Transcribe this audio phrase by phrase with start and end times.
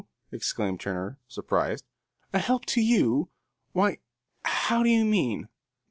[0.31, 1.85] exclaimed Turner, surprised.
[2.33, 3.29] "A help to you?
[3.71, 3.99] Why,
[4.43, 5.47] how do you mean?"